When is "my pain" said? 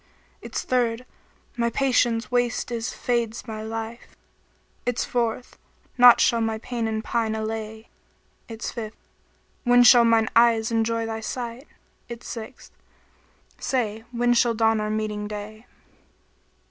6.41-6.87